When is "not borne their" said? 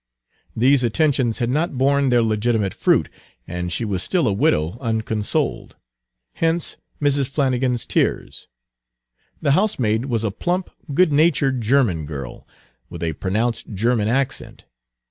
1.51-2.23